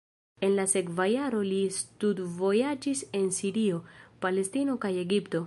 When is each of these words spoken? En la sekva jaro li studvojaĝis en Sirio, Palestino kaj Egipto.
En 0.45 0.53
la 0.59 0.63
sekva 0.71 1.05
jaro 1.11 1.41
li 1.49 1.59
studvojaĝis 1.77 3.03
en 3.21 3.31
Sirio, 3.41 3.83
Palestino 4.27 4.81
kaj 4.87 4.95
Egipto. 5.05 5.39